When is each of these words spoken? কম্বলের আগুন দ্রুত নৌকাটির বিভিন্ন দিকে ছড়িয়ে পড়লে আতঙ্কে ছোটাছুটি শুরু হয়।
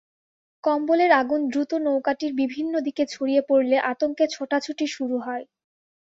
কম্বলের 0.63 1.11
আগুন 1.13 1.41
দ্রুত 1.49 1.71
নৌকাটির 1.85 2.31
বিভিন্ন 2.41 2.73
দিকে 2.85 3.03
ছড়িয়ে 3.07 3.41
পড়লে 3.49 3.77
আতঙ্কে 3.91 4.25
ছোটাছুটি 4.35 4.85
শুরু 4.95 5.17
হয়। 5.19 5.43